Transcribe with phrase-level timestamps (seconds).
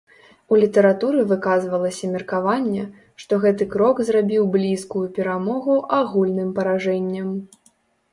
[0.55, 2.85] У літаратуры выказвалася меркаванне,
[3.23, 7.29] што гэты крок зрабіў блізкую перамогу агульным паражэннем.